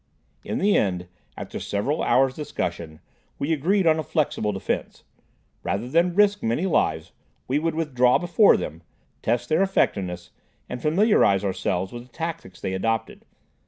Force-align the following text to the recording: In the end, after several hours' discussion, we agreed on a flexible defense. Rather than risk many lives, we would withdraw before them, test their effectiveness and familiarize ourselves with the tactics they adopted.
In 0.43 0.57
the 0.57 0.75
end, 0.75 1.05
after 1.37 1.59
several 1.59 2.01
hours' 2.01 2.33
discussion, 2.33 3.01
we 3.37 3.53
agreed 3.53 3.85
on 3.85 3.99
a 3.99 4.03
flexible 4.03 4.51
defense. 4.51 5.03
Rather 5.61 5.87
than 5.87 6.15
risk 6.15 6.41
many 6.41 6.65
lives, 6.65 7.11
we 7.47 7.59
would 7.59 7.75
withdraw 7.75 8.17
before 8.17 8.57
them, 8.57 8.81
test 9.21 9.47
their 9.47 9.61
effectiveness 9.61 10.31
and 10.67 10.81
familiarize 10.81 11.45
ourselves 11.45 11.93
with 11.93 12.01
the 12.07 12.11
tactics 12.11 12.59
they 12.59 12.73
adopted. 12.73 13.25